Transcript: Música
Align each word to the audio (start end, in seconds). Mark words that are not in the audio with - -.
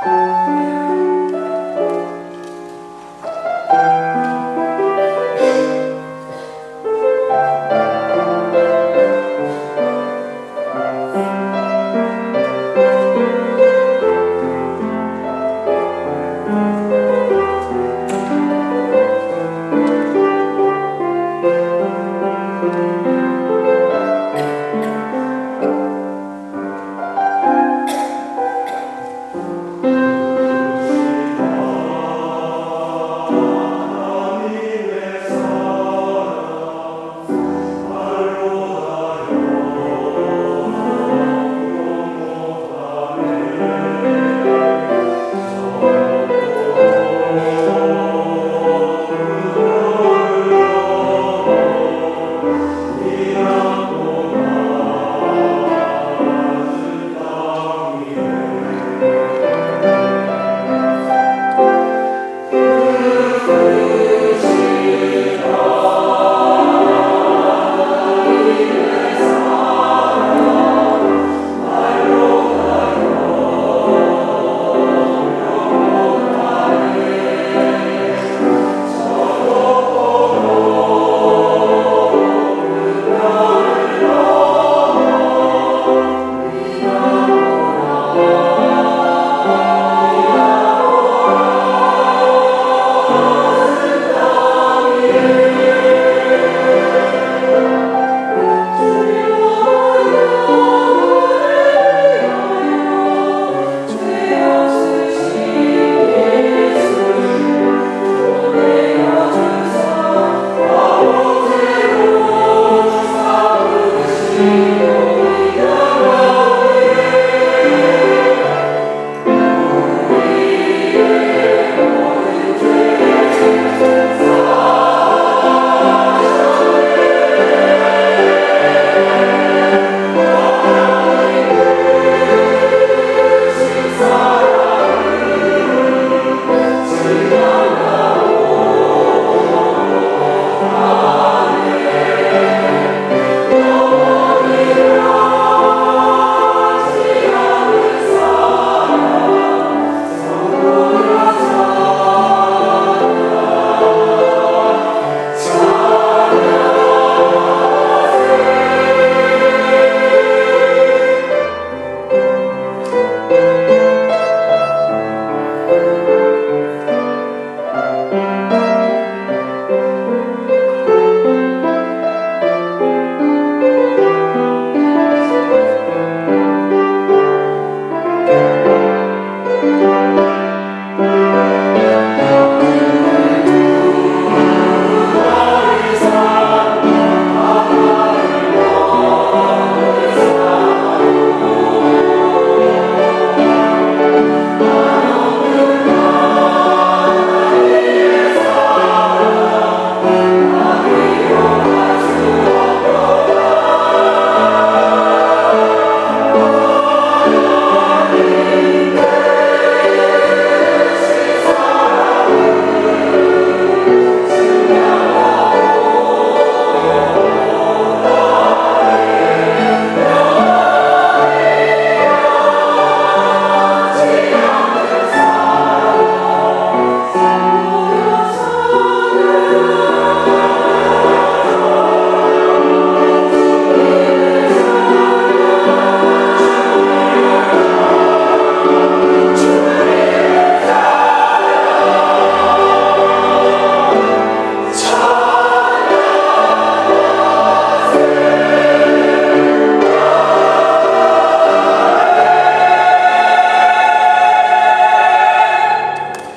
Música 0.00 0.67